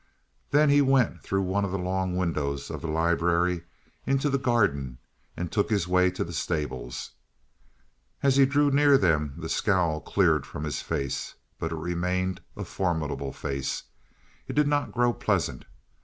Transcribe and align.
Then 0.49 0.71
he 0.71 0.81
went 0.81 1.21
through 1.21 1.43
one 1.43 1.63
of 1.63 1.69
the 1.69 1.77
long 1.77 2.15
windows 2.17 2.71
of 2.71 2.81
the 2.81 2.87
library 2.87 3.65
into 4.07 4.31
the 4.31 4.39
garden 4.39 4.97
and 5.37 5.51
took 5.51 5.69
his 5.69 5.87
way 5.87 6.09
to 6.09 6.23
the 6.23 6.33
stables. 6.33 7.11
As 8.23 8.35
he 8.35 8.47
drew 8.47 8.71
near 8.71 8.97
them 8.97 9.35
the 9.37 9.47
scowl 9.47 10.01
cleared 10.01 10.43
from 10.47 10.63
his 10.63 10.81
face. 10.81 11.35
But 11.59 11.71
it 11.71 11.75
remained 11.75 12.41
a 12.57 12.65
formidable 12.65 13.31
face; 13.31 13.83
it 14.47 14.53
did 14.53 14.67
not 14.67 14.91
grow 14.91 15.13
pleasant. 15.13 15.65